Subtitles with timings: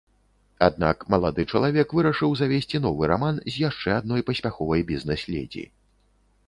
[0.67, 5.63] Аднак малады чалавек вырашыў завесці новы раман з яшчэ адной паспяховай бізнэс-ледзі.